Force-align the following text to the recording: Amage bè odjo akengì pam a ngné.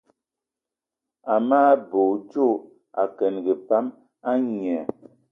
Amage 1.33 1.83
bè 1.89 1.97
odjo 2.13 2.47
akengì 3.01 3.53
pam 3.67 3.85
a 4.29 4.31
ngné. 4.45 4.77